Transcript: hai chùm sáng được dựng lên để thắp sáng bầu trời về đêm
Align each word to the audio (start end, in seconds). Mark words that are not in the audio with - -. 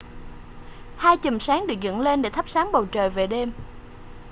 hai 0.97 1.17
chùm 1.17 1.39
sáng 1.39 1.67
được 1.67 1.73
dựng 1.81 1.99
lên 2.01 2.21
để 2.21 2.29
thắp 2.29 2.49
sáng 2.49 2.71
bầu 2.71 2.85
trời 2.85 3.09
về 3.09 3.27
đêm 3.27 3.51